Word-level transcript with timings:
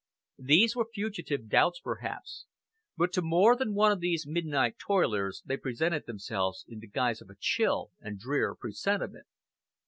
These 0.39 0.75
were 0.75 0.89
fugitive 0.91 1.47
doubts, 1.47 1.79
perhaps, 1.79 2.47
but 2.97 3.13
to 3.13 3.21
more 3.21 3.55
than 3.55 3.75
one 3.75 3.91
of 3.91 4.01
those 4.01 4.25
midnight 4.25 4.79
toilers 4.79 5.43
they 5.45 5.57
presented 5.57 6.07
themselves 6.07 6.65
in 6.67 6.79
the 6.79 6.87
guise 6.89 7.21
of 7.21 7.29
a 7.29 7.35
chill 7.39 7.91
and 7.99 8.17
drear 8.17 8.55
presentiment. 8.55 9.27